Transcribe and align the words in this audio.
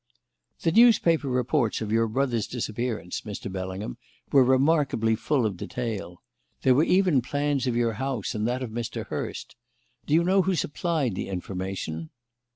"The 0.63 0.71
newspaper 0.71 1.27
reports 1.29 1.79
of 1.79 1.91
your 1.91 2.07
brother's 2.07 2.47
disappearance, 2.47 3.21
Mr. 3.21 3.51
Bellingham, 3.51 3.99
were 4.31 4.43
remarkably 4.43 5.15
full 5.15 5.45
of 5.45 5.57
detail. 5.57 6.23
There 6.63 6.73
were 6.73 6.83
even 6.83 7.21
plans 7.21 7.67
of 7.67 7.75
your 7.75 7.93
house 7.93 8.33
and 8.33 8.47
that 8.47 8.63
of 8.63 8.71
Mr. 8.71 9.05
Hurst. 9.05 9.55
Do 10.07 10.15
you 10.15 10.23
know 10.23 10.41
who 10.41 10.55
supplied 10.55 11.13
the 11.13 11.29
information?" 11.29 12.09